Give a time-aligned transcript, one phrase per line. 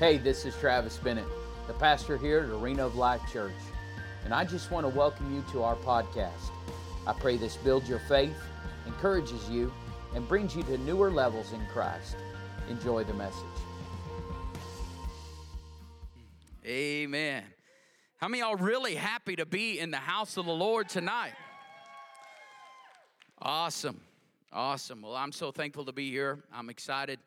[0.00, 1.24] Hey, this is Travis Bennett,
[1.68, 3.52] the pastor here at Arena of Life Church,
[4.24, 6.50] and I just want to welcome you to our podcast.
[7.06, 8.34] I pray this builds your faith,
[8.86, 9.72] encourages you,
[10.12, 12.16] and brings you to newer levels in Christ.
[12.68, 13.44] Enjoy the message.
[16.66, 17.44] Amen.
[18.16, 21.34] How many y'all really happy to be in the house of the Lord tonight?
[23.40, 24.00] Awesome.
[24.52, 25.02] Awesome.
[25.02, 26.42] Well, I'm so thankful to be here.
[26.52, 27.20] I'm excited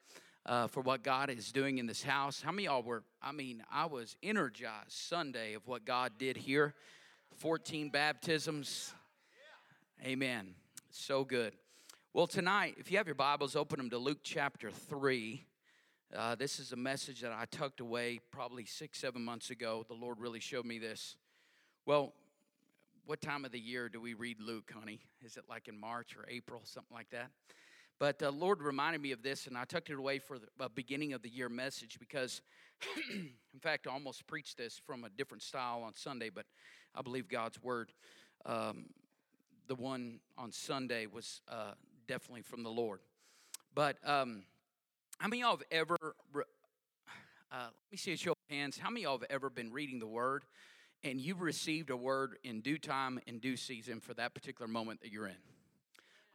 [0.47, 2.41] uh, for what God is doing in this house.
[2.41, 6.73] How many y'all were, I mean, I was energized Sunday of what God did here
[7.37, 8.93] 14 baptisms.
[10.03, 10.55] Amen.
[10.89, 11.53] So good.
[12.13, 15.45] Well, tonight, if you have your Bibles, open them to Luke chapter 3.
[16.15, 19.85] Uh, this is a message that I tucked away probably six, seven months ago.
[19.87, 21.17] The Lord really showed me this.
[21.85, 22.13] Well,
[23.05, 25.01] what time of the year do we read Luke, honey?
[25.23, 27.29] Is it like in March or April, something like that?
[27.99, 30.69] But the uh, Lord reminded me of this, and I tucked it away for the
[30.69, 32.41] beginning of the year message because,
[33.11, 36.45] in fact, I almost preached this from a different style on Sunday, but
[36.93, 37.91] I believe God's word.
[38.45, 38.85] Um,
[39.67, 41.71] the one on Sunday was uh,
[42.07, 42.99] definitely from the Lord.
[43.73, 44.43] But um,
[45.17, 45.97] how many of y'all have ever,
[46.35, 46.41] uh,
[47.51, 49.99] let me see a show of hands, how many of y'all have ever been reading
[49.99, 50.45] the word
[51.03, 55.01] and you've received a word in due time, in due season for that particular moment
[55.01, 55.56] that you're in?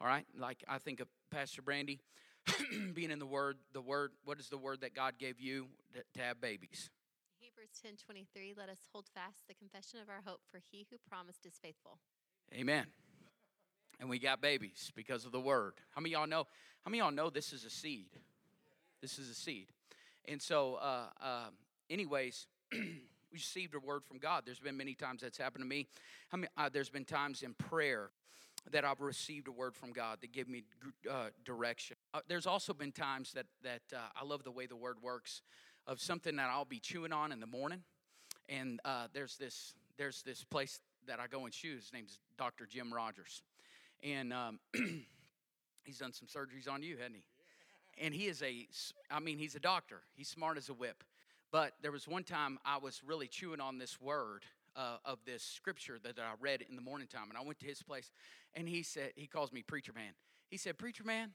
[0.03, 2.01] All right, like I think of Pastor Brandy
[2.93, 3.59] being in the Word.
[3.73, 6.91] The Word, what is the word that God gave you to, to have babies?
[7.39, 11.47] Hebrews 10:23 Let us hold fast the confession of our hope for he who promised
[11.47, 11.99] is faithful.
[12.53, 12.87] Amen.
[14.01, 15.75] And we got babies because of the word.
[15.95, 16.49] How many y'all know?
[16.85, 18.09] How many y'all know this is a seed?
[19.01, 19.69] This is a seed.
[20.27, 21.51] And so, uh, uh,
[21.89, 24.43] anyways, we received a word from God.
[24.45, 25.87] There's been many times that's happened to me.
[26.29, 28.11] How many, uh, there's been times in prayer
[28.71, 30.65] that I've received a word from God that give me
[31.11, 31.97] uh, direction.
[32.15, 35.43] Uh, there's also been times that that uh, I love the way the word works,
[35.87, 37.83] of something that I'll be chewing on in the morning,
[38.49, 41.77] and uh, there's this there's this place that I go and chew.
[41.77, 42.67] His name's Dr.
[42.67, 43.43] Jim Rogers,
[44.03, 44.61] and um,
[45.85, 47.25] he's done some surgeries on you, hasn't he?
[47.99, 48.67] And he is a,
[49.11, 50.01] I mean, he's a doctor.
[50.15, 51.05] He's smart as a whip.
[51.51, 54.45] But there was one time I was really chewing on this word
[54.77, 57.29] uh, of this scripture that I read in the morning time.
[57.29, 58.11] And I went to his place
[58.55, 60.13] and he said, he calls me preacher man.
[60.49, 61.31] He said, Preacher man,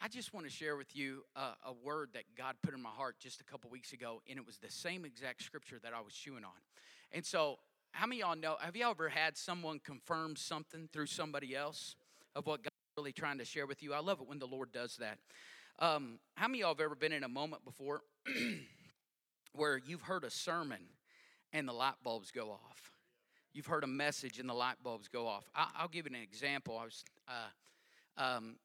[0.00, 2.90] I just want to share with you a, a word that God put in my
[2.90, 4.22] heart just a couple weeks ago.
[4.28, 6.52] And it was the same exact scripture that I was chewing on.
[7.10, 7.58] And so,
[7.92, 8.56] how many y'all know?
[8.60, 11.96] Have y'all ever had someone confirm something through somebody else
[12.34, 13.94] of what God's really trying to share with you?
[13.94, 15.18] I love it when the Lord does that.
[15.78, 18.02] Um, how many y'all have ever been in a moment before
[19.52, 20.80] where you've heard a sermon
[21.54, 22.90] and the light bulbs go off.
[23.54, 25.48] You've heard a message and the light bulbs go off.
[25.54, 26.76] I, will give you an example.
[26.76, 28.56] I was uh, um,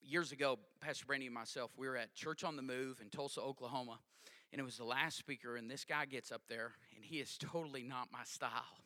[0.00, 1.72] years ago, Pastor Brandy and myself.
[1.76, 3.98] We were at Church on the Move in Tulsa, Oklahoma,
[4.52, 5.56] and it was the last speaker.
[5.56, 8.80] And this guy gets up there, and he is totally not my style.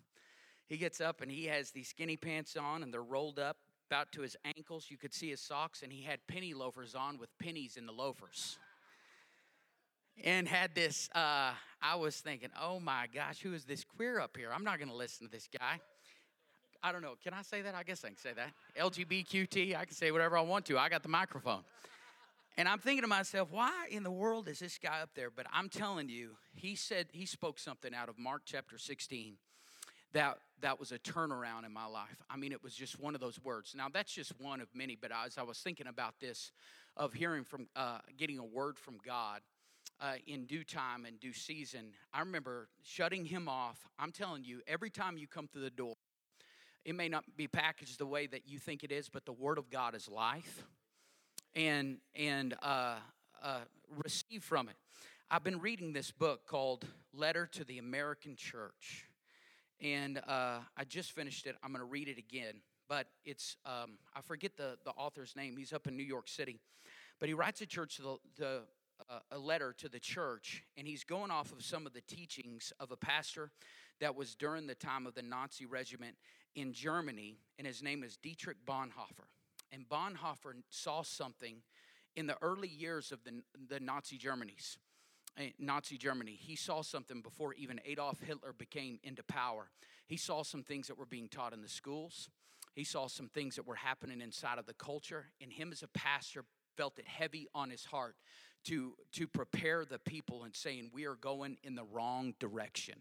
[0.66, 3.58] He gets up and he has these skinny pants on, and they're rolled up
[3.90, 4.86] about to his ankles.
[4.88, 7.92] You could see his socks, and he had penny loafers on with pennies in the
[7.92, 8.56] loafers
[10.24, 11.08] and had this.
[11.14, 14.50] Uh, I was thinking, oh my gosh, who is this queer up here?
[14.54, 15.80] I'm not going to listen to this guy.
[16.82, 17.14] I don't know.
[17.22, 17.74] Can I say that?
[17.74, 18.52] I guess I can say that.
[18.78, 20.78] LGBTQT, I can say whatever I want to.
[20.78, 21.62] I got the microphone.
[22.56, 25.30] And I'm thinking to myself, why in the world is this guy up there?
[25.30, 29.36] But I'm telling you, he said, he spoke something out of Mark chapter 16
[30.12, 32.22] that that was a turnaround in my life.
[32.28, 33.74] I mean, it was just one of those words.
[33.76, 36.52] Now, that's just one of many, but as I was thinking about this,
[36.96, 39.40] of hearing from, uh, getting a word from God,
[40.00, 41.92] uh, in due time and due season.
[42.12, 43.86] I remember shutting him off.
[43.98, 45.94] I'm telling you, every time you come through the door,
[46.84, 49.58] it may not be packaged the way that you think it is, but the Word
[49.58, 50.64] of God is life,
[51.54, 52.96] and and uh,
[53.42, 53.60] uh,
[54.02, 54.76] receive from it.
[55.30, 59.06] I've been reading this book called "Letter to the American Church,"
[59.82, 61.56] and uh, I just finished it.
[61.62, 65.58] I'm going to read it again, but it's um, I forget the the author's name.
[65.58, 66.60] He's up in New York City,
[67.18, 68.62] but he writes a church to the, the
[69.30, 72.90] a letter to the church, and he's going off of some of the teachings of
[72.90, 73.50] a pastor
[74.00, 76.16] that was during the time of the Nazi regiment
[76.54, 79.28] in Germany, and his name is Dietrich Bonhoeffer.
[79.72, 81.62] And Bonhoeffer saw something
[82.16, 84.78] in the early years of the, the Nazi Germany's.
[85.38, 89.70] Eh, Nazi Germany, he saw something before even Adolf Hitler became into power.
[90.06, 92.28] He saw some things that were being taught in the schools.
[92.74, 95.88] He saw some things that were happening inside of the culture, and him as a
[95.88, 96.44] pastor
[96.76, 98.16] felt it heavy on his heart
[98.64, 102.96] to, to prepare the people and saying, We are going in the wrong direction.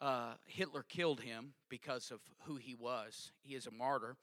[0.00, 3.32] Uh, Hitler killed him because of who he was.
[3.42, 4.16] He is a martyr.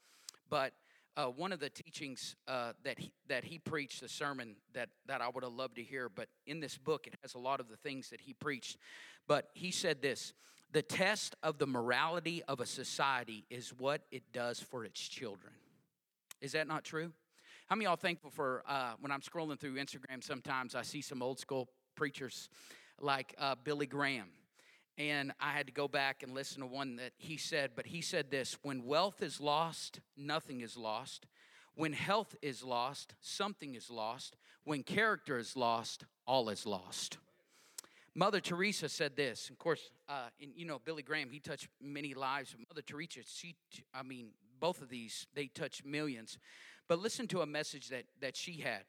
[0.48, 0.72] But
[1.16, 5.20] uh, one of the teachings uh, that he, that he preached, the sermon that that
[5.20, 6.08] I would have loved to hear.
[6.08, 8.78] But in this book, it has a lot of the things that he preached.
[9.26, 10.32] But he said this:
[10.72, 15.52] the test of the morality of a society is what it does for its children.
[16.40, 17.12] Is that not true?
[17.74, 20.22] How many y'all thankful for uh, when I'm scrolling through Instagram?
[20.22, 22.48] Sometimes I see some old school preachers
[23.00, 24.28] like uh, Billy Graham.
[24.96, 28.00] And I had to go back and listen to one that he said, but he
[28.00, 31.26] said this when wealth is lost, nothing is lost.
[31.74, 34.36] When health is lost, something is lost.
[34.62, 37.18] When character is lost, all is lost.
[38.14, 39.50] Mother Teresa said this.
[39.50, 41.28] Of course, uh, and you know Billy Graham.
[41.28, 42.54] He touched many lives.
[42.70, 43.56] Mother Teresa, she,
[43.92, 44.28] I mean,
[44.60, 46.38] both of these they touched millions.
[46.88, 48.84] But listen to a message that that she had.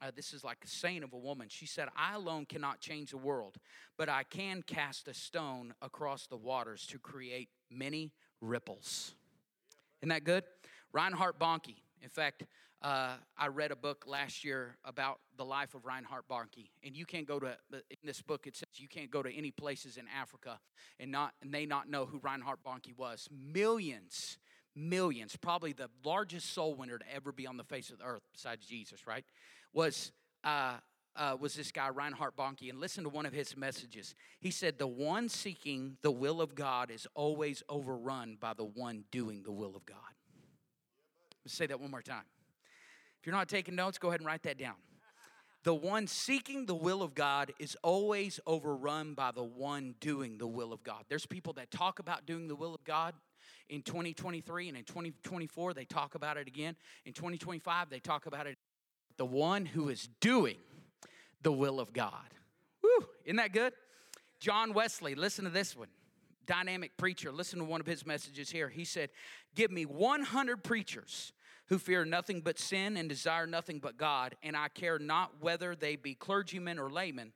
[0.00, 1.48] Uh, this is like a saying of a woman.
[1.50, 3.56] She said, I alone cannot change the world,
[3.96, 9.14] but I can cast a stone across the waters to create many ripples.
[10.00, 10.44] Isn't that good?
[10.92, 11.74] Reinhard Bonnke.
[12.00, 12.44] In fact,
[12.80, 17.04] uh, I read a book last year about the life of Reinhard Bonnke, and you
[17.04, 18.46] can't go to in this book.
[18.46, 20.60] It says you can't go to any places in Africa
[21.00, 23.28] and not and they not know who Reinhard Bonnke was.
[23.32, 24.38] Millions,
[24.78, 28.22] millions, probably the largest soul winner to ever be on the face of the earth
[28.32, 29.06] besides Jesus.
[29.06, 29.24] Right?
[29.72, 30.12] was
[30.44, 30.74] uh,
[31.16, 34.14] uh, was this guy Reinhard Bonnke, and listen to one of his messages.
[34.40, 39.04] He said, "The one seeking the will of God is always overrun by the one
[39.10, 39.98] doing the will of God."
[41.44, 42.24] Let's say that one more time.
[43.20, 44.76] If you're not taking notes, go ahead and write that down.
[45.64, 50.46] The one seeking the will of God is always overrun by the one doing the
[50.46, 51.04] will of God.
[51.08, 53.14] There's people that talk about doing the will of God
[53.68, 56.76] in 2023 and in 2024 they talk about it again.
[57.04, 58.58] In 2025 they talk about it
[59.16, 60.56] the one who is doing
[61.42, 62.34] the will of God.
[62.82, 63.72] Woo, isn't that good?
[64.40, 65.88] John Wesley, listen to this one.
[66.46, 68.68] Dynamic preacher, listen to one of his messages here.
[68.68, 69.10] He said,
[69.54, 71.32] Give me 100 preachers
[71.66, 75.76] who fear nothing but sin and desire nothing but God, and I care not whether
[75.76, 77.32] they be clergymen or laymen.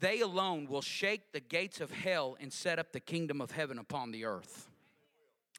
[0.00, 3.78] They alone will shake the gates of hell and set up the kingdom of heaven
[3.78, 4.68] upon the earth.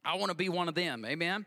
[0.08, 1.04] I want to be one of them.
[1.06, 1.46] Amen.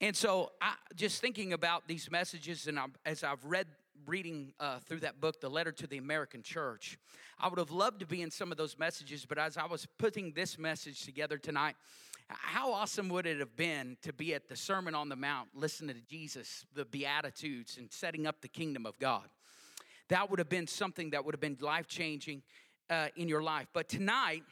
[0.00, 3.66] And so, I, just thinking about these messages, and I, as I've read
[4.06, 6.98] reading uh, through that book, The Letter to the American Church,
[7.38, 9.26] I would have loved to be in some of those messages.
[9.26, 11.76] But as I was putting this message together tonight,
[12.28, 15.96] how awesome would it have been to be at the Sermon on the Mount, listening
[15.96, 19.28] to Jesus, the Beatitudes, and setting up the kingdom of God?
[20.08, 22.40] That would have been something that would have been life changing
[22.88, 23.66] uh, in your life.
[23.74, 24.44] But tonight,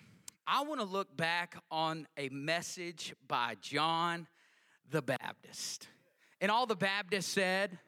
[0.50, 4.26] I want to look back on a message by John
[4.90, 5.88] the Baptist.
[6.40, 7.78] And all the Baptists said,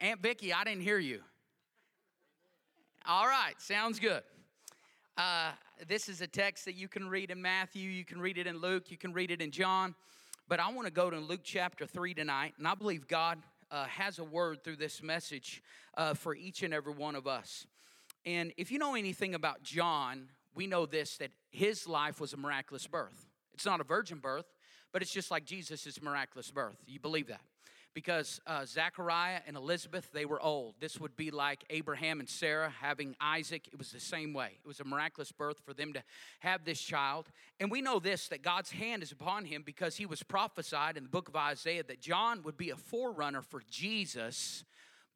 [0.00, 1.20] Aunt Vicky, I didn't hear you.
[3.06, 4.24] All right, sounds good.
[5.16, 5.52] Uh,
[5.86, 8.58] this is a text that you can read in Matthew, you can read it in
[8.58, 9.94] Luke, you can read it in John.
[10.48, 13.38] But I want to go to Luke chapter 3 tonight, and I believe God
[13.70, 15.62] uh, has a word through this message
[15.96, 17.64] uh, for each and every one of us.
[18.26, 22.36] And if you know anything about John, we know this that his life was a
[22.36, 23.26] miraculous birth.
[23.54, 24.46] It's not a virgin birth,
[24.92, 26.78] but it's just like Jesus' miraculous birth.
[26.86, 27.42] You believe that?
[27.92, 30.76] Because uh, Zachariah and Elizabeth, they were old.
[30.78, 33.68] This would be like Abraham and Sarah having Isaac.
[33.72, 34.58] It was the same way.
[34.64, 36.02] It was a miraculous birth for them to
[36.38, 37.26] have this child.
[37.58, 41.02] And we know this that God's hand is upon him because he was prophesied in
[41.02, 44.64] the book of Isaiah that John would be a forerunner for Jesus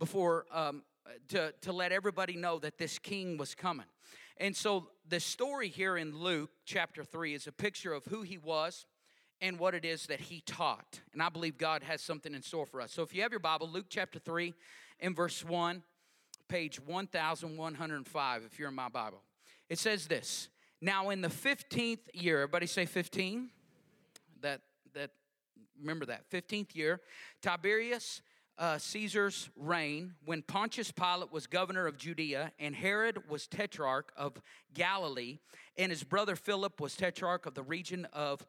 [0.00, 0.82] before um,
[1.28, 3.86] to, to let everybody know that this king was coming.
[4.36, 8.38] And so the story here in Luke chapter 3 is a picture of who he
[8.38, 8.86] was
[9.40, 11.00] and what it is that he taught.
[11.12, 12.92] And I believe God has something in store for us.
[12.92, 14.54] So if you have your Bible, Luke chapter 3
[15.00, 15.82] and verse 1,
[16.48, 19.22] page 1105, if you're in my Bible,
[19.68, 20.48] it says this
[20.80, 23.50] Now in the 15th year, everybody say 15?
[24.40, 24.60] That,
[24.94, 25.10] that,
[25.80, 27.00] remember that, 15th year,
[27.40, 28.20] Tiberius.
[28.56, 34.40] Uh, Caesar's reign, when Pontius Pilate was governor of Judea, and Herod was tetrarch of
[34.72, 35.38] Galilee,
[35.76, 38.46] and his brother Philip was tetrarch of the region of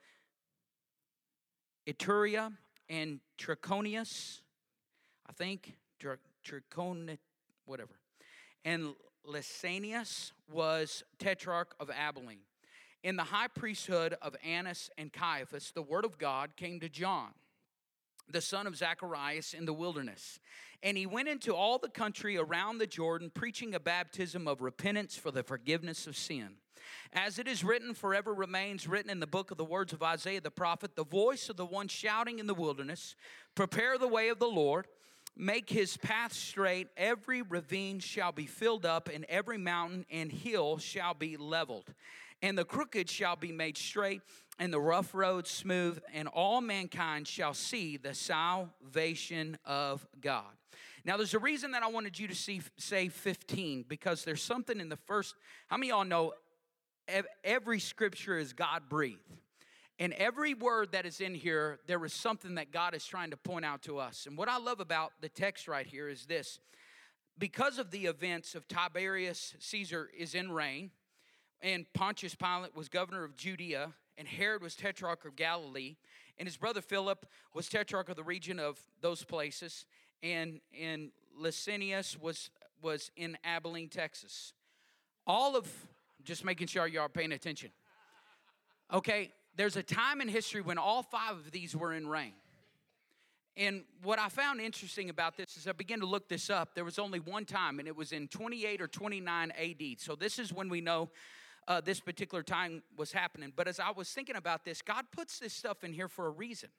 [1.87, 2.53] Iturea
[2.87, 4.41] and Trachonius,
[5.27, 7.17] I think, Trachon,
[7.65, 7.95] whatever.
[8.63, 8.93] And
[9.27, 12.45] Lysanias was tetrarch of Abilene.
[13.03, 17.31] In the high priesthood of Annas and Caiaphas, the word of God came to John,
[18.29, 20.39] the son of Zacharias, in the wilderness.
[20.83, 25.15] And he went into all the country around the Jordan, preaching a baptism of repentance
[25.15, 26.55] for the forgiveness of sin.
[27.13, 30.41] As it is written, forever remains written in the book of the words of Isaiah
[30.41, 33.15] the prophet, the voice of the one shouting in the wilderness,
[33.55, 34.87] Prepare the way of the Lord,
[35.35, 36.87] make his path straight.
[36.97, 41.93] Every ravine shall be filled up, and every mountain and hill shall be leveled.
[42.41, 44.21] And the crooked shall be made straight,
[44.59, 50.43] and the rough road smooth, and all mankind shall see the salvation of God.
[51.03, 54.79] Now, there's a reason that I wanted you to see say 15 because there's something
[54.79, 55.35] in the first.
[55.67, 56.33] How many y'all know
[57.43, 59.19] every scripture is God breathed?
[59.97, 63.37] And every word that is in here, there is something that God is trying to
[63.37, 64.25] point out to us.
[64.25, 66.59] And what I love about the text right here is this
[67.37, 70.91] because of the events of Tiberius Caesar is in reign,
[71.61, 75.95] and Pontius Pilate was governor of Judea, and Herod was tetrarch of Galilee,
[76.37, 79.85] and his brother Philip was tetrarch of the region of those places,
[80.23, 82.49] and and Lysanias was
[82.81, 84.53] was in Abilene, Texas.
[85.27, 85.67] All of
[86.23, 87.71] just making sure you are paying attention.
[88.93, 92.33] Okay, there's a time in history when all five of these were in reign.
[93.57, 96.75] And what I found interesting about this is I began to look this up.
[96.75, 99.81] There was only one time, and it was in 28 or 29 AD.
[99.99, 101.09] So this is when we know
[101.67, 103.51] uh, this particular time was happening.
[103.55, 106.31] But as I was thinking about this, God puts this stuff in here for a
[106.31, 106.69] reason.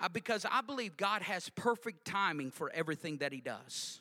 [0.00, 4.00] Uh, because I believe God has perfect timing for everything that He does.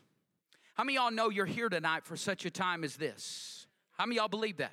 [0.75, 3.67] How many y'all know you're here tonight for such a time as this?
[3.97, 4.71] How many y'all believe that?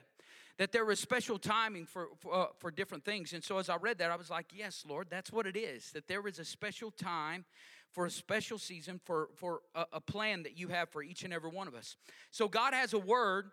[0.58, 3.32] That there is special timing for, for, uh, for different things.
[3.32, 5.90] And so as I read that, I was like, yes, Lord, that's what it is.
[5.90, 7.44] That there is a special time
[7.90, 11.34] for a special season, for, for a, a plan that you have for each and
[11.34, 11.96] every one of us.
[12.30, 13.50] So God has a word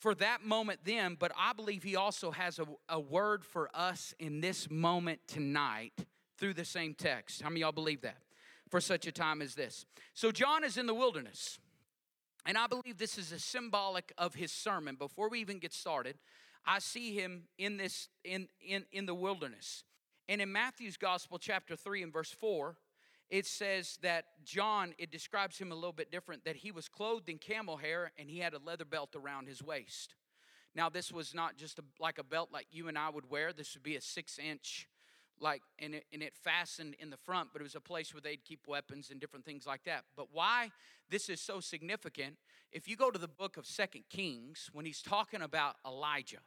[0.00, 4.14] for that moment then, but I believe He also has a, a word for us
[4.18, 5.92] in this moment tonight
[6.38, 7.42] through the same text.
[7.42, 8.16] How many y'all believe that?
[8.70, 9.84] For such a time as this.
[10.14, 11.58] So John is in the wilderness.
[12.46, 14.96] And I believe this is a symbolic of his sermon.
[14.96, 16.16] Before we even get started,
[16.64, 19.84] I see him in this in in in the wilderness.
[20.28, 22.76] And in Matthew's gospel chapter 3 and verse 4,
[23.30, 27.28] it says that John, it describes him a little bit different, that he was clothed
[27.28, 30.14] in camel hair and he had a leather belt around his waist.
[30.74, 33.52] Now, this was not just a, like a belt like you and I would wear,
[33.52, 34.88] this would be a six inch,
[35.40, 38.20] like, and it, and it fastened in the front, but it was a place where
[38.20, 40.04] they'd keep weapons and different things like that.
[40.16, 40.70] But why
[41.08, 42.36] this is so significant,
[42.72, 46.40] if you go to the book of Second Kings, when he's talking about Elijah,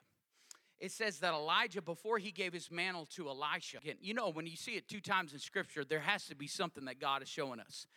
[0.83, 4.45] it says that Elijah, before he gave his mantle to Elisha, again, you know, when
[4.45, 7.29] you see it two times in scripture, there has to be something that God is
[7.29, 7.87] showing us.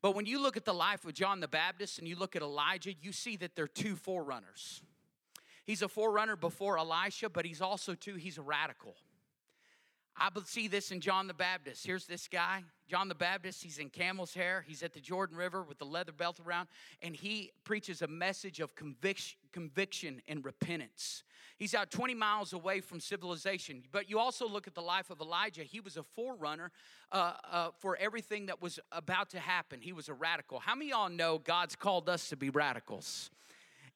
[0.00, 2.40] But when you look at the life of John the Baptist and you look at
[2.40, 4.80] Elijah, you see that they're two forerunners.
[5.66, 8.94] He's a forerunner before Elisha, but he's also, too, he's a radical.
[10.20, 11.86] I see this in John the Baptist.
[11.86, 13.62] Here's this guy, John the Baptist.
[13.62, 14.62] He's in camel's hair.
[14.68, 16.68] He's at the Jordan River with the leather belt around,
[17.00, 21.24] and he preaches a message of conviction, conviction and repentance.
[21.56, 23.82] He's out 20 miles away from civilization.
[23.92, 25.62] But you also look at the life of Elijah.
[25.62, 26.70] He was a forerunner
[27.12, 29.80] uh, uh, for everything that was about to happen.
[29.80, 30.58] He was a radical.
[30.58, 33.30] How many of y'all know God's called us to be radicals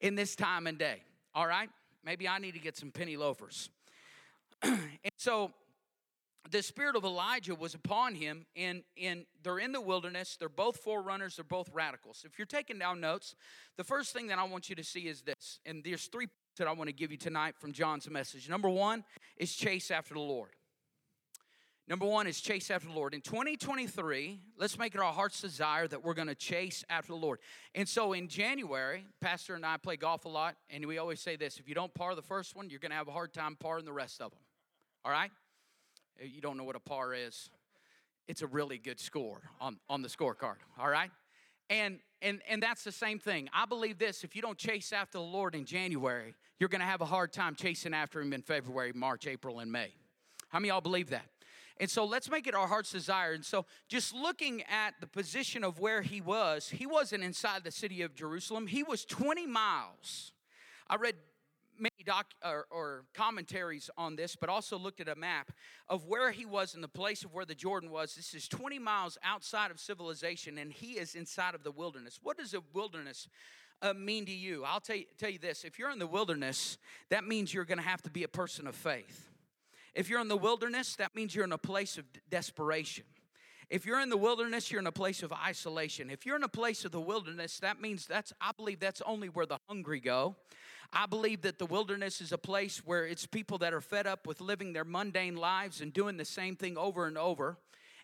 [0.01, 1.03] in this time and day?
[1.35, 1.69] All right?
[2.03, 3.69] Maybe I need to get some penny loafers.
[4.63, 4.81] and
[5.19, 5.53] so
[6.51, 10.37] the spirit of Elijah was upon him, and, and they're in the wilderness.
[10.39, 12.25] They're both forerunners, they're both radicals.
[12.27, 13.35] If you're taking down notes,
[13.77, 16.69] the first thing that I want you to see is this, and there's three that
[16.69, 18.49] I want to give you tonight from John's message.
[18.49, 19.05] Number one
[19.37, 20.51] is chase after the Lord.
[21.87, 23.13] Number one is chase after the Lord.
[23.13, 27.19] In 2023, let's make it our heart's desire that we're going to chase after the
[27.19, 27.41] Lord.
[27.75, 31.37] And so in January, Pastor and I play golf a lot, and we always say
[31.37, 33.57] this if you don't par the first one, you're going to have a hard time
[33.63, 34.41] parring the rest of them.
[35.05, 35.31] All right?
[36.21, 37.51] Uh, you don't know what a par is.
[38.27, 41.11] It's a really good score on, on the scorecard, all right?
[41.71, 43.49] And and and that's the same thing.
[43.53, 47.01] I believe this, if you don't chase after the Lord in January, you're to have
[47.01, 49.93] a hard time chasing after him in February, March, April and May.
[50.49, 51.27] How many y'all believe that?
[51.79, 53.33] And so let's make it our heart's desire.
[53.33, 57.73] And so, just looking at the position of where he was, he wasn't inside the
[57.73, 58.69] city of Jerusalem.
[58.69, 60.33] He was 20 miles.
[60.89, 61.17] I read
[62.05, 65.53] doc or, or, commentaries on this, but also looked at a map
[65.89, 68.15] of where he was in the place of where the Jordan was.
[68.15, 72.21] This is 20 miles outside of civilization, and he is inside of the wilderness.
[72.23, 73.29] What does a wilderness
[73.83, 74.65] uh, mean to you?
[74.65, 76.79] I'll tell you, tell you this if you're in the wilderness,
[77.11, 79.31] that means you're going to have to be a person of faith.
[79.95, 83.05] If you're in the wilderness, that means you're in a place of desperation.
[83.71, 86.11] If you're in the wilderness, you're in a place of isolation.
[86.11, 89.29] If you're in a place of the wilderness, that means that's, I believe that's only
[89.29, 90.37] where the hungry go.
[90.93, 94.27] I believe that the wilderness is a place where it's people that are fed up
[94.27, 97.57] with living their mundane lives and doing the same thing over and over.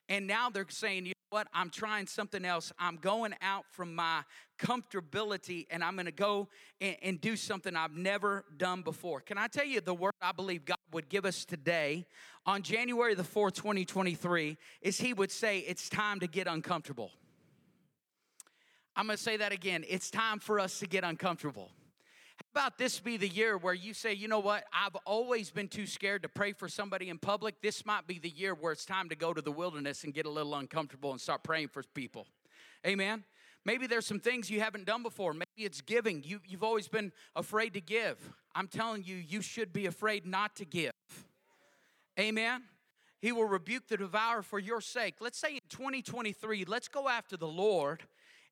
[0.09, 2.73] And now they're saying, you what, I'm trying something else.
[2.77, 4.23] I'm going out from my
[4.59, 6.49] comfortability and I'm going to go
[6.81, 9.21] and, and, do something I've never done before.
[9.21, 12.05] Can I tell you the word I believe God would give us today
[12.47, 17.13] on January the 4th, 2023 is He would say, It's time to get uncomfortable.
[18.97, 19.85] I'm going to say that again.
[19.89, 21.71] It's time for us to get uncomfortable.
[22.53, 25.87] About this be the year where you say, you know what, I've always been too
[25.87, 27.61] scared to pray for somebody in public.
[27.63, 30.27] This might be the year where it's time to go to the wilderness and get
[30.27, 32.27] a little uncomfortable and start praying for people.
[32.87, 33.25] Amen.
[33.65, 35.33] Maybe there's some things you haven't done before.
[35.33, 36.23] Maybe it's giving.
[36.25, 38.17] You, you've always been afraid to give.
[38.55, 40.93] I'm telling you, you should be afraid not to give.
[42.19, 42.63] Amen.
[43.21, 45.17] He will rebuke the devourer for your sake.
[45.21, 48.03] Let's say in 2023, let's go after the Lord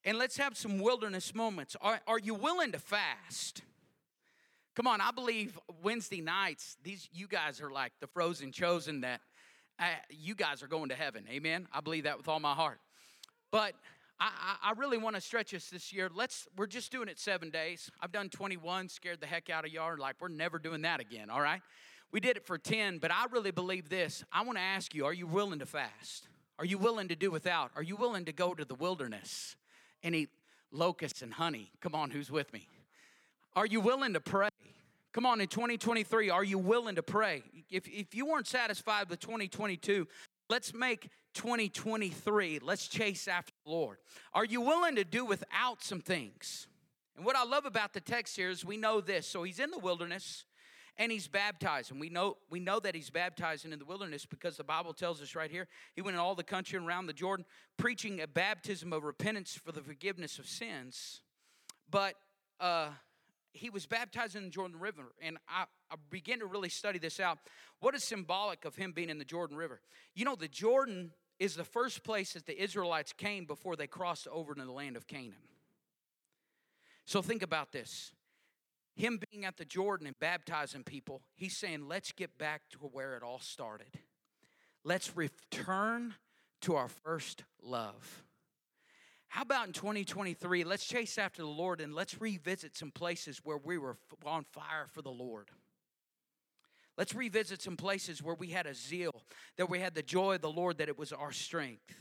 [0.05, 1.75] and let's have some wilderness moments.
[1.81, 3.63] Are, are you willing to fast?
[4.79, 9.21] Come on, I believe Wednesday nights, these you guys are like the frozen chosen that
[9.81, 11.25] uh, you guys are going to heaven.
[11.29, 11.67] Amen.
[11.73, 12.79] I believe that with all my heart.
[13.51, 13.75] But
[14.21, 14.31] I,
[14.63, 16.09] I, really want to stretch us this year.
[16.15, 17.91] Let's we're just doing it seven days.
[18.01, 19.99] I've done 21, scared the heck out of y'all.
[19.99, 21.29] Like we're never doing that again.
[21.29, 21.61] All right.
[22.13, 24.23] We did it for 10, but I really believe this.
[24.31, 26.29] I want to ask you, are you willing to fast?
[26.57, 27.73] Are you willing to do without?
[27.75, 29.57] Are you willing to go to the wilderness
[30.05, 30.29] and eat
[30.71, 31.73] locusts and honey?
[31.81, 32.69] Come on, who's with me?
[33.57, 34.51] Are you willing to pray?
[35.19, 37.43] Come on, in 2023, are you willing to pray?
[37.69, 40.07] If, if you weren't satisfied with 2022,
[40.49, 43.99] let's make 2023, let's chase after the Lord.
[44.33, 46.69] Are you willing to do without some things?
[47.17, 49.27] And what I love about the text here is we know this.
[49.27, 50.45] So he's in the wilderness
[50.97, 51.99] and he's baptizing.
[51.99, 55.35] We know, we know that he's baptizing in the wilderness because the Bible tells us
[55.35, 57.45] right here he went in all the country around the Jordan
[57.77, 61.23] preaching a baptism of repentance for the forgiveness of sins.
[61.91, 62.15] But
[62.61, 62.91] uh,
[63.53, 67.19] he was baptized in the Jordan River, and I, I began to really study this
[67.19, 67.39] out.
[67.81, 69.81] What is symbolic of him being in the Jordan River?
[70.15, 74.27] You know, the Jordan is the first place that the Israelites came before they crossed
[74.29, 75.35] over into the land of Canaan.
[77.05, 78.13] So think about this.
[78.95, 83.17] Him being at the Jordan and baptizing people, he's saying, let's get back to where
[83.17, 83.99] it all started.
[84.85, 86.15] Let's return
[86.63, 88.25] to our first love.
[89.29, 93.59] How about in 2023, let's chase after the Lord and let's revisit some places where
[93.59, 95.51] we were on fire for the Lord.
[96.97, 99.23] Let's revisit some places where we had a zeal,
[99.57, 101.95] that we had the joy of the Lord, that it was our strength.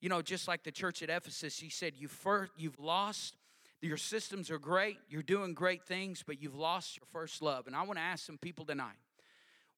[0.00, 3.36] You know, just like the church at Ephesus, he said, you first, You've lost,
[3.80, 7.66] your systems are great, you're doing great things, but you've lost your first love.
[7.66, 8.96] And I want to ask some people tonight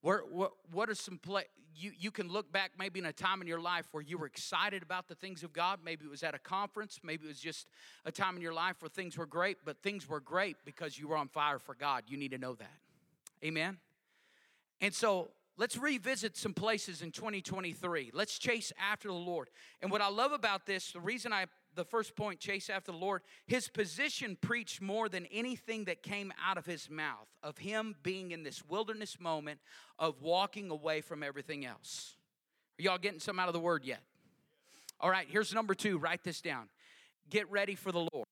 [0.00, 1.44] where, what, what are some play?
[1.74, 4.26] You, you can look back maybe in a time in your life where you were
[4.26, 5.80] excited about the things of God.
[5.84, 6.98] Maybe it was at a conference.
[7.02, 7.68] Maybe it was just
[8.04, 11.08] a time in your life where things were great, but things were great because you
[11.08, 12.04] were on fire for God.
[12.08, 12.78] You need to know that.
[13.44, 13.78] Amen.
[14.80, 18.10] And so let's revisit some places in 2023.
[18.12, 19.48] Let's chase after the Lord.
[19.80, 21.46] And what I love about this, the reason I
[21.78, 26.32] the first point, chase after the Lord, his position preached more than anything that came
[26.44, 29.60] out of his mouth, of him being in this wilderness moment
[29.96, 32.16] of walking away from everything else.
[32.78, 34.00] Are y'all getting some out of the word yet?
[35.00, 35.98] All right, here's number two.
[35.98, 36.68] Write this down.
[37.30, 38.26] Get ready for the Lord.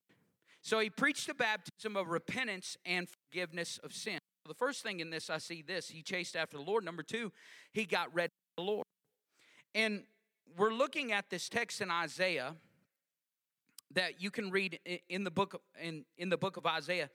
[0.61, 4.19] So he preached a baptism of repentance and forgiveness of sin.
[4.49, 5.89] The first thing in this, I see this.
[5.89, 6.85] He chased after the Lord.
[6.85, 7.33] Number two,
[7.73, 8.85] he got ready for the Lord.
[9.73, 10.03] And
[10.57, 12.57] we're looking at this text in Isaiah
[13.93, 17.11] that you can read in the book in, in the book of Isaiah,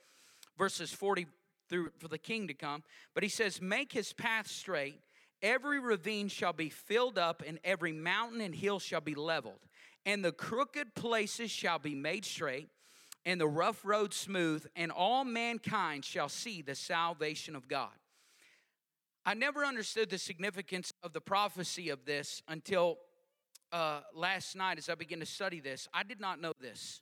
[0.58, 1.28] verses 40
[1.70, 2.84] through for the king to come.
[3.14, 5.00] But he says, Make his path straight,
[5.42, 9.60] every ravine shall be filled up, and every mountain and hill shall be leveled,
[10.06, 12.70] and the crooked places shall be made straight,
[13.26, 17.92] and the rough road smooth, and all mankind shall see the salvation of God.
[19.26, 22.98] I never understood the significance of the prophecy of this until
[23.72, 25.88] uh, last night as I began to study this.
[25.94, 27.02] I did not know this.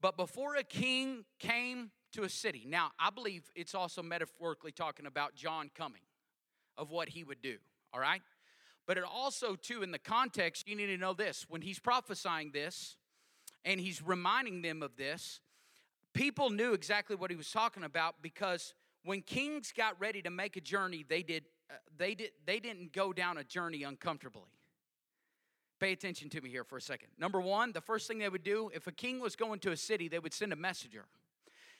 [0.00, 5.06] But before a king came to a city, now I believe it's also metaphorically talking
[5.06, 6.02] about John coming,
[6.76, 7.56] of what he would do,
[7.92, 8.22] all right?
[8.86, 11.46] But it also, too, in the context, you need to know this.
[11.48, 12.96] When he's prophesying this
[13.64, 15.40] and he's reminding them of this,
[16.14, 20.56] people knew exactly what he was talking about because when kings got ready to make
[20.56, 21.44] a journey, they did.
[21.68, 22.30] Uh, they did.
[22.44, 24.50] They didn't go down a journey uncomfortably.
[25.78, 27.08] Pay attention to me here for a second.
[27.18, 29.76] Number one, the first thing they would do, if a king was going to a
[29.76, 31.04] city, they would send a messenger.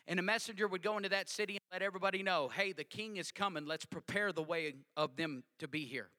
[0.07, 3.17] And a messenger would go into that city and let everybody know, hey, the king
[3.17, 3.67] is coming.
[3.67, 6.11] Let's prepare the way of them to be here.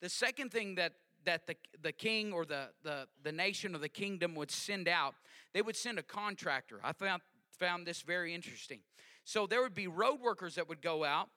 [0.00, 0.92] The second thing that
[1.24, 5.14] that the, the king or the, the, the nation or the kingdom would send out,
[5.52, 6.80] they would send a contractor.
[6.82, 7.22] I found,
[7.58, 8.80] found this very interesting.
[9.24, 11.28] So there would be road workers that would go out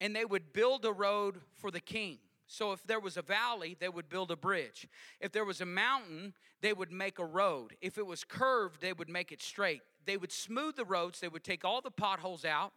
[0.00, 2.18] and they would build a road for the king.
[2.50, 4.88] So if there was a valley, they would build a bridge.
[5.20, 7.76] If there was a mountain, they would make a road.
[7.80, 9.82] If it was curved, they would make it straight.
[10.04, 12.72] They would smooth the roads, they would take all the potholes out.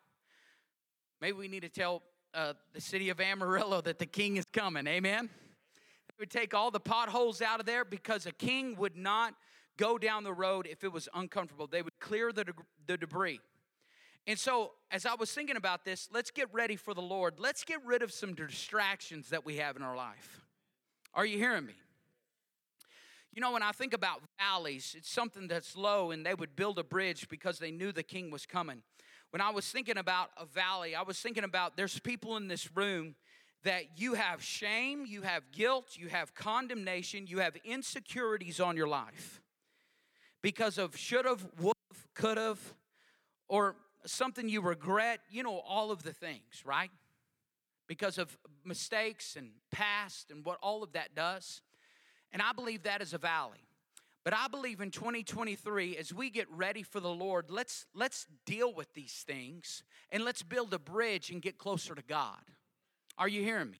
[1.19, 2.03] Maybe we need to tell
[2.35, 4.85] uh, the city of Amarillo that the king is coming.
[4.85, 5.27] Amen.
[6.07, 9.33] They would take all the potholes out of there because a king would not
[9.77, 11.65] go down the road if it was uncomfortable.
[11.65, 12.53] They would clear the, de-
[12.85, 13.39] the debris.
[14.25, 17.35] And so, as I was thinking about this, let's get ready for the Lord.
[17.39, 20.41] Let's get rid of some distractions that we have in our life.
[21.13, 21.73] Are you hearing me?
[23.33, 26.79] You know, when I think about valleys, it's something that's low, and they would build
[26.79, 28.83] a bridge because they knew the king was coming.
[29.31, 32.69] When I was thinking about a valley, I was thinking about there's people in this
[32.77, 33.15] room
[33.63, 38.87] that you have shame, you have guilt, you have condemnation, you have insecurities on your
[38.87, 39.41] life
[40.41, 42.59] because of should have, would have, could have,
[43.47, 46.91] or something you regret, you know, all of the things, right?
[47.87, 51.61] Because of mistakes and past and what all of that does.
[52.31, 53.59] And I believe that is a valley.
[54.23, 58.73] But I believe in 2023, as we get ready for the Lord, let's, let's deal
[58.73, 62.39] with these things and let's build a bridge and get closer to God.
[63.17, 63.79] Are you hearing me?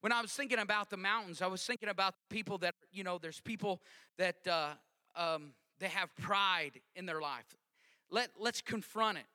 [0.00, 3.18] When I was thinking about the mountains, I was thinking about people that, you know,
[3.18, 3.82] there's people
[4.16, 4.70] that uh,
[5.16, 7.56] um, they have pride in their life.
[8.10, 9.26] Let, let's confront it.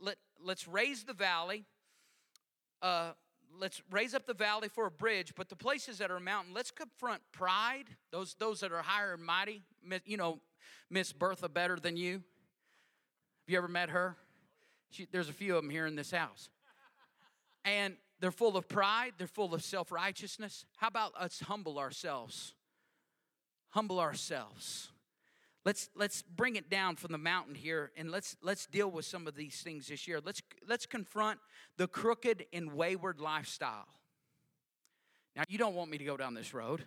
[0.00, 1.64] Let, let's raise the valley.
[2.82, 3.12] Uh,
[3.58, 6.70] let's raise up the valley for a bridge, but the places that are mountain, let's
[6.70, 9.62] confront pride, those, those that are higher and mighty.
[10.04, 10.40] You know,
[10.90, 12.12] Miss Bertha better than you.
[12.12, 12.22] Have
[13.52, 14.16] you ever met her?
[14.90, 16.48] She, there's a few of them here in this house.
[17.64, 20.64] And they're full of pride, they're full of self righteousness.
[20.76, 22.54] How about us humble ourselves?
[23.70, 24.90] Humble ourselves.
[25.64, 29.26] Let's let's bring it down from the mountain here and let's let's deal with some
[29.26, 30.20] of these things this year.
[30.24, 31.40] Let's let's confront
[31.76, 33.86] the crooked and wayward lifestyle.
[35.36, 36.84] Now you don't want me to go down this road.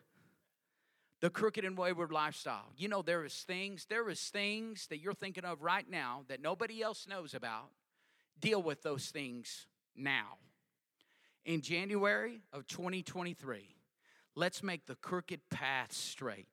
[1.19, 2.73] The crooked and wayward lifestyle.
[2.75, 6.41] You know there is things, there is things that you're thinking of right now that
[6.41, 7.69] nobody else knows about.
[8.39, 10.37] Deal with those things now.
[11.45, 13.75] In January of 2023,
[14.35, 16.47] let's make the crooked path straight.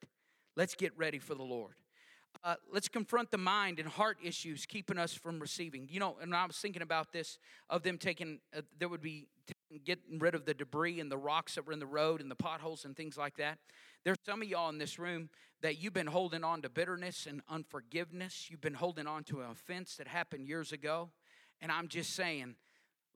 [0.54, 1.74] Let's get ready for the Lord.
[2.44, 5.88] Uh, let's confront the mind and heart issues keeping us from receiving.
[5.90, 9.28] You know, and I was thinking about this of them taking, uh, there would be
[9.84, 12.36] getting rid of the debris and the rocks that were in the road and the
[12.36, 13.58] potholes and things like that.
[14.04, 15.30] There's some of y'all in this room
[15.62, 18.48] that you've been holding on to bitterness and unforgiveness.
[18.48, 21.10] You've been holding on to an offense that happened years ago.
[21.60, 22.54] And I'm just saying,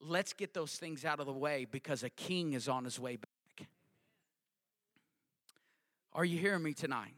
[0.01, 3.17] let's get those things out of the way because a king is on his way
[3.17, 3.69] back.
[6.13, 7.15] Are you hearing me tonight?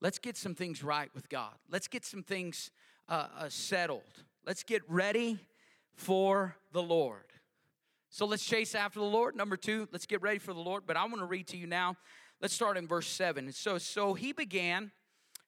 [0.00, 1.54] Let's get some things right with God.
[1.70, 2.70] Let's get some things
[3.08, 4.02] uh, uh, settled.
[4.46, 5.38] Let's get ready
[5.94, 7.24] for the Lord.
[8.08, 9.36] So let's chase after the Lord.
[9.36, 10.84] Number two, let's get ready for the Lord.
[10.86, 11.96] But I want to read to you now.
[12.40, 13.50] Let's start in verse seven.
[13.52, 14.92] So, so he began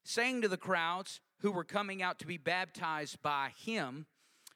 [0.03, 4.05] saying to the crowds who were coming out to be baptized by him,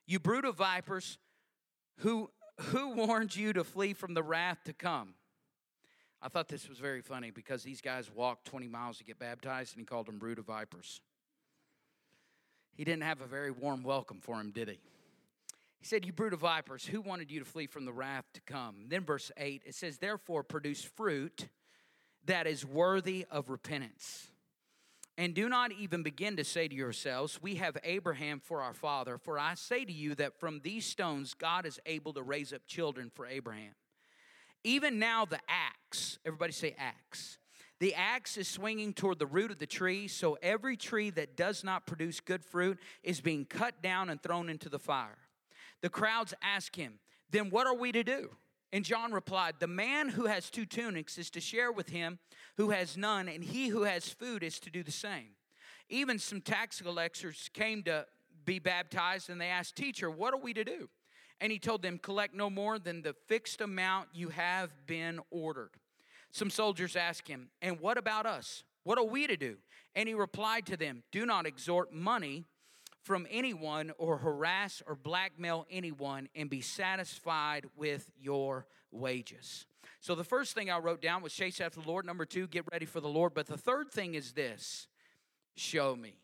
[0.05, 1.17] "You brood of vipers,
[1.99, 2.29] who
[2.59, 5.15] who warned you to flee from the wrath to come?"
[6.21, 9.73] I thought this was very funny because these guys walked 20 miles to get baptized
[9.73, 11.01] and he called them brood of vipers.
[12.73, 14.79] He didn't have a very warm welcome for him, did he?
[15.79, 18.41] He said, You brood of vipers, who wanted you to flee from the wrath to
[18.41, 18.85] come?
[18.87, 21.47] Then, verse 8, it says, Therefore, produce fruit
[22.25, 24.27] that is worthy of repentance.
[25.17, 29.17] And do not even begin to say to yourselves, We have Abraham for our father.
[29.17, 32.65] For I say to you that from these stones God is able to raise up
[32.67, 33.75] children for Abraham.
[34.65, 37.37] Even now, the axe, everybody say axe.
[37.79, 41.63] The axe is swinging toward the root of the tree, so every tree that does
[41.63, 45.19] not produce good fruit is being cut down and thrown into the fire.
[45.83, 46.95] The crowds ask him,
[47.29, 48.31] Then what are we to do?
[48.73, 52.17] And John replied, The man who has two tunics is to share with him
[52.57, 55.35] who has none, and he who has food is to do the same.
[55.89, 58.07] Even some tax collectors came to
[58.45, 60.89] be baptized, and they asked, Teacher, what are we to do?
[61.41, 65.71] And he told them, Collect no more than the fixed amount you have been ordered.
[66.31, 68.63] Some soldiers asked him, And what about us?
[68.83, 69.57] What are we to do?
[69.95, 72.45] And he replied to them, Do not extort money
[73.01, 79.65] from anyone or harass or blackmail anyone and be satisfied with your wages.
[80.01, 82.05] So the first thing I wrote down was chase after the Lord.
[82.05, 83.33] Number two, get ready for the Lord.
[83.33, 84.87] But the third thing is this
[85.55, 86.15] show me.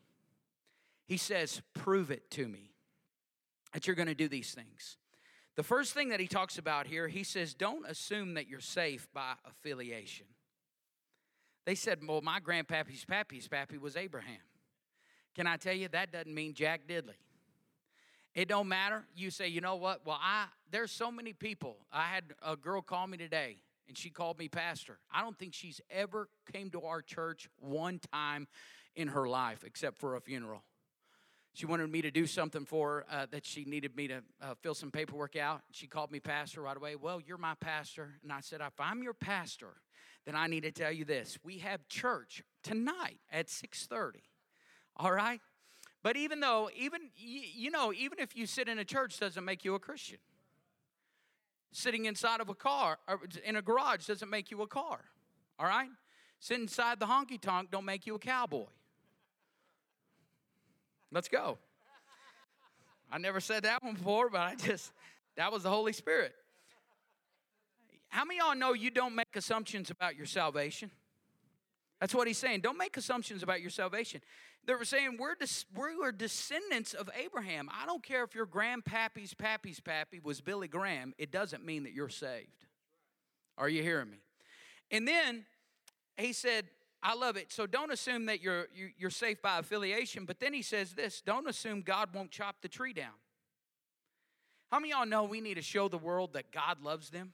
[1.07, 2.71] He says, Prove it to me
[3.73, 4.97] that you're going to do these things.
[5.55, 9.07] The first thing that he talks about here, he says, don't assume that you're safe
[9.13, 10.25] by affiliation.
[11.65, 14.39] They said, well, my grandpappy's pappy's pappy was Abraham.
[15.35, 17.19] Can I tell you, that doesn't mean Jack Diddley.
[18.33, 19.03] It don't matter.
[19.15, 20.05] You say, you know what?
[20.05, 21.75] Well, I there's so many people.
[21.91, 23.57] I had a girl call me today,
[23.89, 24.99] and she called me pastor.
[25.13, 28.47] I don't think she's ever came to our church one time
[28.95, 30.63] in her life, except for a funeral.
[31.53, 34.53] She wanted me to do something for her uh, that she needed me to uh,
[34.61, 35.61] fill some paperwork out.
[35.71, 36.95] She called me pastor right away.
[36.95, 38.13] Well, you're my pastor.
[38.23, 39.73] And I said, if I'm your pastor,
[40.25, 41.37] then I need to tell you this.
[41.43, 44.21] We have church tonight at 6.30.
[44.95, 45.41] All right?
[46.03, 49.65] But even though, even, you know, even if you sit in a church doesn't make
[49.65, 50.19] you a Christian.
[51.73, 55.05] Sitting inside of a car, or in a garage doesn't make you a car.
[55.59, 55.89] All right?
[56.39, 58.65] Sitting inside the honky tonk don't make you a cowboy.
[61.11, 61.57] Let's go.
[63.11, 64.91] I never said that one before, but I just,
[65.35, 66.33] that was the Holy Spirit.
[68.07, 70.91] How many y'all know you don't make assumptions about your salvation?
[71.99, 72.61] That's what he's saying.
[72.61, 74.21] Don't make assumptions about your salvation.
[74.65, 77.69] They were saying we're, des- we're descendants of Abraham.
[77.71, 81.93] I don't care if your grandpappy's pappy's pappy was Billy Graham, it doesn't mean that
[81.93, 82.65] you're saved.
[83.57, 84.17] Are you hearing me?
[84.89, 85.45] And then
[86.17, 86.65] he said,
[87.03, 87.51] I love it.
[87.51, 90.25] So don't assume that you're, you're safe by affiliation.
[90.25, 93.13] But then he says this don't assume God won't chop the tree down.
[94.71, 97.33] How many y'all know we need to show the world that God loves them?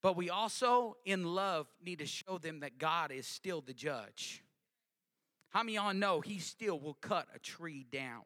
[0.00, 4.42] But we also, in love, need to show them that God is still the judge.
[5.50, 8.22] How many y'all know He still will cut a tree down?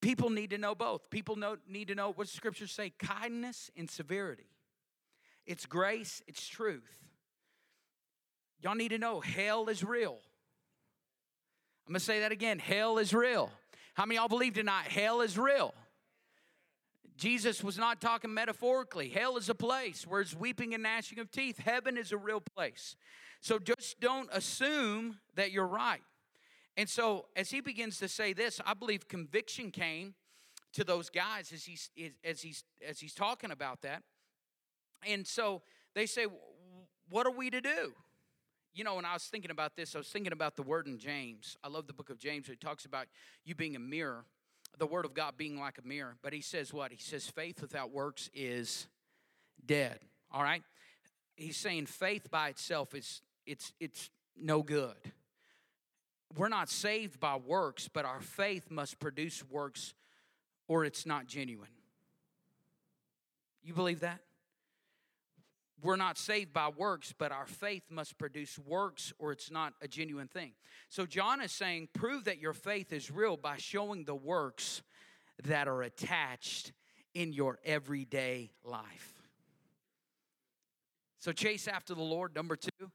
[0.00, 1.08] People need to know both.
[1.10, 4.50] People know, need to know what scriptures say kindness and severity.
[5.46, 7.03] It's grace, it's truth.
[8.64, 10.16] Y'all need to know hell is real.
[11.86, 13.50] I'm gonna say that again hell is real.
[13.92, 15.74] How many y'all believe tonight hell is real?
[17.18, 19.10] Jesus was not talking metaphorically.
[19.10, 21.58] Hell is a place where it's weeping and gnashing of teeth.
[21.58, 22.96] Heaven is a real place.
[23.40, 26.00] So just don't assume that you're right.
[26.78, 30.14] And so as he begins to say this, I believe conviction came
[30.72, 31.90] to those guys as he's
[32.24, 34.02] as he's as he's talking about that.
[35.06, 35.60] And so
[35.94, 36.26] they say,
[37.10, 37.94] "What are we to do?"
[38.74, 40.98] You know, when I was thinking about this, I was thinking about the word in
[40.98, 41.56] James.
[41.62, 42.48] I love the book of James.
[42.48, 43.06] It talks about
[43.44, 44.24] you being a mirror,
[44.78, 46.16] the word of God being like a mirror.
[46.22, 46.90] But he says what?
[46.90, 48.88] He says faith without works is
[49.64, 50.00] dead.
[50.32, 50.64] All right?
[51.36, 54.96] He's saying faith by itself is it's it's no good.
[56.36, 59.94] We're not saved by works, but our faith must produce works
[60.66, 61.68] or it's not genuine.
[63.62, 64.20] You believe that?
[65.84, 69.86] We're not saved by works, but our faith must produce works or it's not a
[69.86, 70.52] genuine thing.
[70.88, 74.82] So John is saying, prove that your faith is real by showing the works
[75.44, 76.72] that are attached
[77.12, 79.12] in your everyday life.
[81.20, 82.90] So chase after the Lord, number two.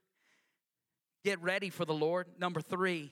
[1.23, 2.27] Get ready for the Lord.
[2.39, 3.11] Number three,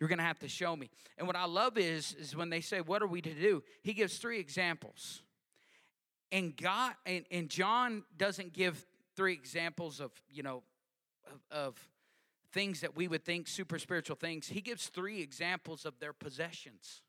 [0.00, 0.90] you're to have to show me.
[1.18, 3.62] And what I love is, is when they say, What are we to do?
[3.82, 5.22] He gives three examples.
[6.32, 8.84] And God and, and John doesn't give
[9.16, 10.62] three examples of, you know,
[11.32, 11.88] of, of
[12.52, 14.48] things that we would think super spiritual things.
[14.48, 17.02] He gives three examples of their possessions.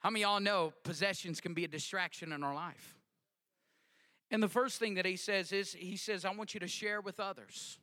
[0.00, 2.94] How many y'all know possessions can be a distraction in our life?
[4.30, 7.00] And the first thing that he says is, he says, I want you to share
[7.00, 7.78] with others.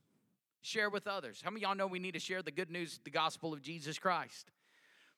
[0.61, 1.41] Share with others.
[1.43, 3.97] How many y'all know we need to share the good news, the gospel of Jesus
[3.97, 4.51] Christ?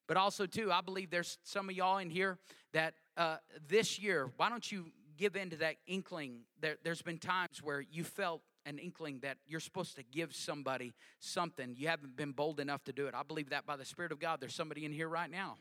[0.08, 2.38] But also, too, I believe there's some of y'all in here
[2.72, 3.38] that uh,
[3.68, 4.86] this year, why don't you
[5.18, 6.42] give in to that inkling.
[6.62, 10.94] There, there's been times where you felt an inkling that you're supposed to give somebody
[11.20, 11.76] something.
[11.78, 13.14] You haven't been bold enough to do it.
[13.16, 14.40] I believe that by the Spirit of God.
[14.40, 15.58] There's somebody in here right now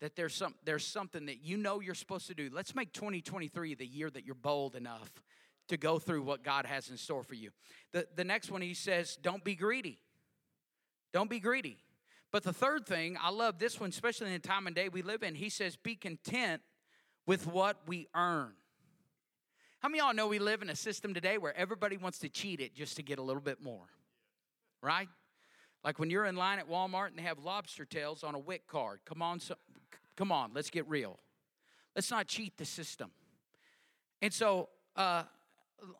[0.00, 2.50] that there's some there's something that you know you're supposed to do.
[2.52, 5.10] Let's make 2023 the year that you're bold enough
[5.68, 7.50] to go through what God has in store for you.
[7.92, 10.00] The the next one he says, don't be greedy.
[11.12, 11.78] Don't be greedy.
[12.32, 15.02] But the third thing, I love this one, especially in the time and day we
[15.02, 15.34] live in.
[15.34, 16.62] He says, be content
[17.26, 18.52] with what we earn.
[19.80, 22.28] How many of y'all know we live in a system today where everybody wants to
[22.28, 23.88] cheat it just to get a little bit more?
[24.80, 25.08] Right?
[25.84, 28.66] Like when you're in line at Walmart and they have lobster tails on a WIC
[28.68, 29.00] card.
[29.04, 29.54] Come on, so,
[30.16, 31.18] come on, let's get real.
[31.96, 33.10] Let's not cheat the system.
[34.20, 35.24] And so, uh,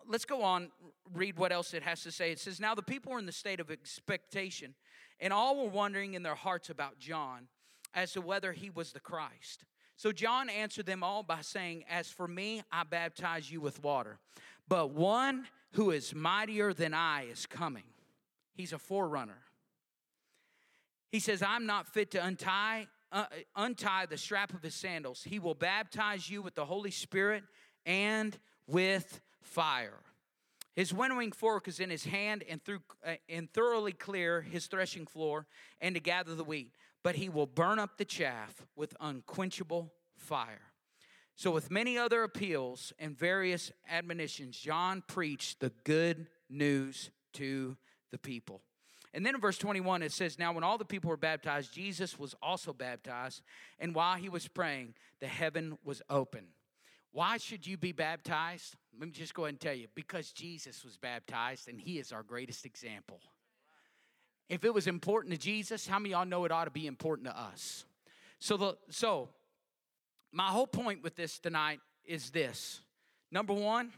[0.07, 0.71] let's go on,
[1.13, 2.31] read what else it has to say.
[2.31, 4.75] It says, Now the people were in the state of expectation,
[5.21, 7.49] and all were wondering in their hearts about John
[7.95, 9.65] as to whether he was the Christ.
[9.97, 14.19] So John answered them all by saying, As for me, I baptize you with water.
[14.69, 17.85] But one who is mightier than I is coming.
[18.55, 19.39] He's a forerunner.
[21.11, 25.23] He says, I'm not fit to untie, uh, untie the strap of his sandals.
[25.23, 27.45] He will baptize you with the Holy Spirit
[27.85, 30.01] and with fire.
[30.75, 35.07] His winnowing fork is in his hand and, through, uh, and thoroughly clear his threshing
[35.07, 35.47] floor
[35.81, 40.73] and to gather the wheat but he will burn up the chaff with unquenchable fire.
[41.35, 47.77] So, with many other appeals and various admonitions, John preached the good news to
[48.11, 48.61] the people.
[49.15, 52.19] And then in verse 21, it says, Now when all the people were baptized, Jesus
[52.19, 53.43] was also baptized.
[53.79, 56.47] And while he was praying, the heaven was open.
[57.13, 58.75] Why should you be baptized?
[58.99, 62.11] Let me just go ahead and tell you because Jesus was baptized and he is
[62.11, 63.21] our greatest example.
[64.49, 67.29] If it was important to Jesus, how many y'all know it ought to be important
[67.29, 67.85] to us?
[68.39, 69.29] So the so
[70.33, 72.81] my whole point with this tonight is this.
[73.31, 73.93] Number one,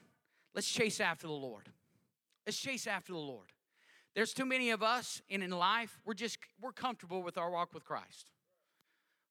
[0.54, 1.68] let's chase after the Lord.
[2.46, 3.46] Let's chase after the Lord.
[4.14, 7.74] There's too many of us and in life, we're just we're comfortable with our walk
[7.74, 8.30] with Christ.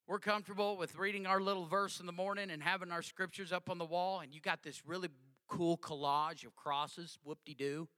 [0.06, 3.70] We're comfortable with reading our little verse in the morning and having our scriptures up
[3.70, 5.08] on the wall, and you got this really
[5.48, 7.88] cool collage of crosses, whoop de doo,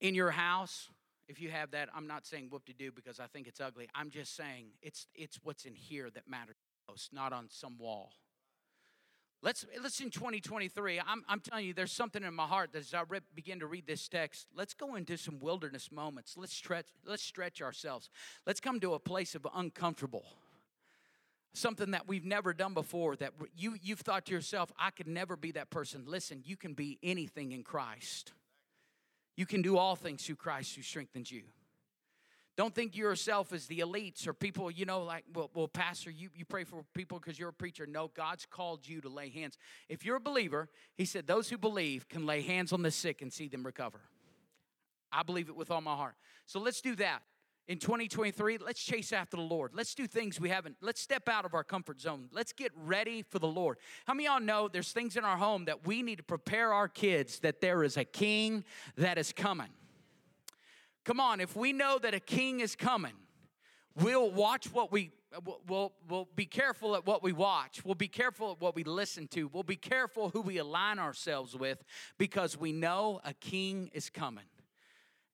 [0.00, 0.88] in your house.
[1.28, 3.88] If you have that, I'm not saying whoop de doo because I think it's ugly.
[3.94, 6.56] I'm just saying it's it's what's in here that matters
[6.88, 8.14] most, not on some wall.
[9.40, 10.98] Let's let's in 2023.
[10.98, 13.66] I'm, I'm telling you, there's something in my heart that as I re- begin to
[13.66, 16.36] read this text, let's go into some wilderness moments.
[16.36, 18.10] Let's stretch, let's stretch ourselves.
[18.48, 20.24] Let's come to a place of uncomfortable.
[21.58, 25.36] Something that we've never done before, that you, you've thought to yourself, I could never
[25.36, 26.04] be that person.
[26.06, 28.32] Listen, you can be anything in Christ.
[29.36, 31.42] You can do all things through Christ who strengthens you.
[32.56, 36.28] Don't think yourself as the elites or people, you know, like, well, well Pastor, you,
[36.32, 37.86] you pray for people because you're a preacher.
[37.86, 39.58] No, God's called you to lay hands.
[39.88, 43.20] If you're a believer, He said, those who believe can lay hands on the sick
[43.20, 43.98] and see them recover.
[45.10, 46.14] I believe it with all my heart.
[46.46, 47.22] So let's do that.
[47.68, 49.72] In 2023, let's chase after the Lord.
[49.74, 50.76] Let's do things we haven't.
[50.80, 52.30] Let's step out of our comfort zone.
[52.32, 53.76] Let's get ready for the Lord.
[54.06, 56.88] How many y'all know there's things in our home that we need to prepare our
[56.88, 58.64] kids that there is a king
[58.96, 59.68] that is coming?
[61.04, 63.14] Come on, if we know that a king is coming,
[63.94, 65.12] we'll watch what we
[65.66, 67.84] we'll, we'll be careful at what we watch.
[67.84, 69.46] We'll be careful at what we listen to.
[69.48, 71.84] We'll be careful who we align ourselves with
[72.16, 74.44] because we know a king is coming.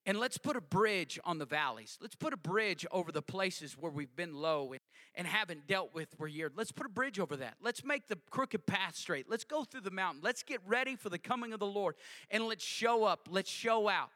[0.06, 1.98] And let's put a bridge on the valleys.
[2.00, 4.80] Let's put a bridge over the places where we've been low and,
[5.14, 6.52] and haven't dealt with for years.
[6.54, 7.54] Let's put a bridge over that.
[7.62, 9.30] Let's make the crooked path straight.
[9.30, 10.20] Let's go through the mountain.
[10.22, 11.94] Let's get ready for the coming of the Lord.
[12.30, 13.28] And let's show up.
[13.30, 14.10] Let's show out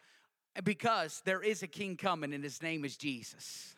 [0.62, 3.74] because there is a king coming and his name is Jesus.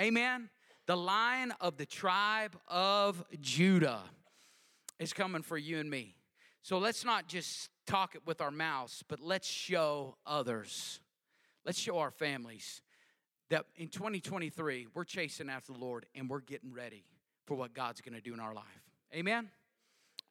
[0.00, 0.50] Amen.
[0.86, 4.02] The lion of the tribe of Judah
[4.98, 6.16] is coming for you and me.
[6.62, 11.00] So let's not just talk it with our mouths, but let's show others.
[11.64, 12.82] Let's show our families
[13.50, 17.04] that in 2023, we're chasing after the Lord and we're getting ready
[17.46, 18.64] for what God's going to do in our life.
[19.14, 19.48] Amen.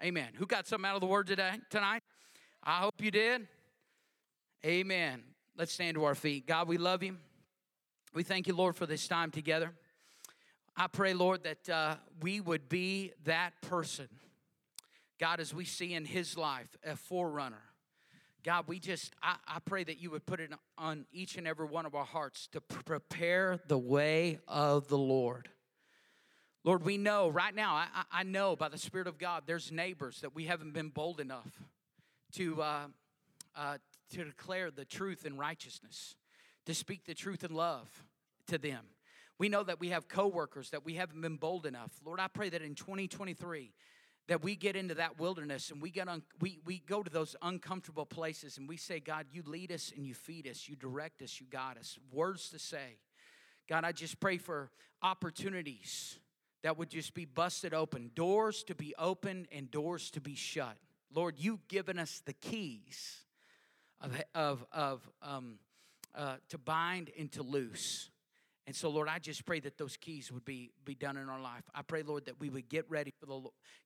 [0.04, 0.30] Amen.
[0.36, 2.04] Who got something out of the word today tonight?
[2.63, 3.48] I hope you did.
[4.65, 5.24] Amen.
[5.58, 6.48] Let's stand to our feet.
[6.48, 7.17] God, we love you.
[8.13, 9.74] We thank you, Lord, for this time together.
[10.76, 14.08] I pray, Lord, that uh, we would be that person.
[15.19, 17.62] God, as we see in his life, a forerunner.
[18.43, 21.65] God, we just, I, I pray that you would put it on each and every
[21.65, 25.49] one of our hearts to prepare the way of the Lord.
[26.65, 30.21] Lord, we know right now, I, I know by the Spirit of God, there's neighbors
[30.21, 31.63] that we haven't been bold enough
[32.34, 32.86] to, uh,
[33.56, 33.77] uh,
[34.12, 36.15] to declare the truth in righteousness,
[36.65, 37.89] to speak the truth in love
[38.47, 38.86] to them.
[39.38, 41.91] We know that we have coworkers that we haven't been bold enough.
[42.06, 43.73] Lord, I pray that in 2023
[44.27, 47.36] that we get into that wilderness and we get un, we, we go to those
[47.41, 51.21] uncomfortable places and we say, God, you lead us and you feed us, you direct
[51.21, 51.97] us, you guide us.
[52.12, 52.97] Words to say.
[53.67, 56.19] God, I just pray for opportunities
[56.63, 60.77] that would just be busted open, doors to be open and doors to be shut.
[61.13, 63.19] Lord, you've given us the keys
[64.01, 65.59] of, of, of um,
[66.15, 68.09] uh, to bind and to loose.
[68.65, 71.41] And so, Lord, I just pray that those keys would be, be done in our
[71.41, 71.63] life.
[71.76, 73.41] I pray, Lord, that we would get ready for the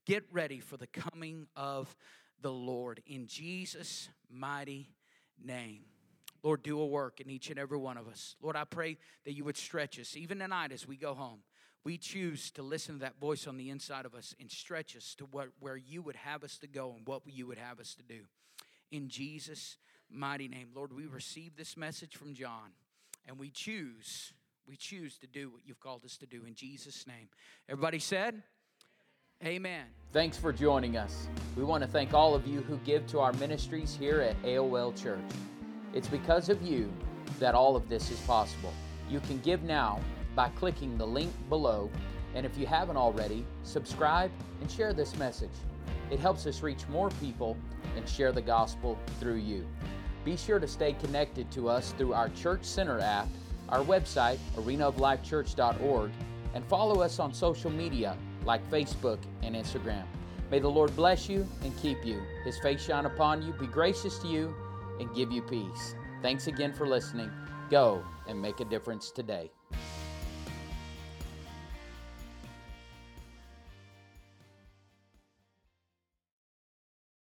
[0.06, 1.96] get ready for the coming of
[2.42, 4.92] the Lord in Jesus' mighty
[5.44, 5.82] name.
[6.44, 8.36] Lord, do a work in each and every one of us.
[8.42, 11.40] Lord, I pray that you would stretch us, even tonight as we go home.
[11.84, 15.16] We choose to listen to that voice on the inside of us and stretch us
[15.16, 17.96] to what, where you would have us to go and what you would have us
[17.96, 18.22] to do.
[18.92, 19.78] In Jesus'
[20.10, 20.70] mighty name.
[20.76, 22.72] Lord, we receive this message from John
[23.28, 24.34] and we choose,
[24.68, 27.30] we choose to do what you've called us to do in Jesus' name.
[27.70, 28.44] Everybody said,
[29.46, 29.86] Amen.
[30.14, 31.28] Thanks for joining us.
[31.56, 35.00] We want to thank all of you who give to our ministries here at AOL
[35.02, 35.20] Church.
[35.94, 36.92] It's because of you
[37.40, 38.74] that all of this is possible.
[39.10, 40.00] You can give now
[40.36, 41.90] by clicking the link below,
[42.34, 45.52] and if you haven't already, subscribe and share this message.
[46.10, 47.56] It helps us reach more people
[47.96, 49.68] and share the gospel through you.
[50.26, 53.28] Be sure to stay connected to us through our Church Center app,
[53.70, 56.12] our website, arenaoflifechurch.org,
[56.54, 60.06] and follow us on social media like Facebook and Instagram.
[60.50, 64.18] May the Lord bless you and keep you, His face shine upon you, be gracious
[64.20, 64.56] to you,
[65.00, 65.96] and give you peace.
[66.22, 67.30] Thanks again for listening.
[67.70, 69.52] Go and make a difference today.